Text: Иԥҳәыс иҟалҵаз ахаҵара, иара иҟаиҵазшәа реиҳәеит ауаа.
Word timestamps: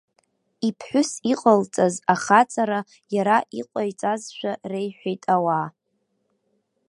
Иԥҳәыс 0.67 1.11
иҟалҵаз 1.31 1.95
ахаҵара, 2.13 2.79
иара 3.15 3.37
иҟаиҵазшәа 3.59 4.51
реиҳәеит 4.71 5.23
ауаа. 5.35 5.67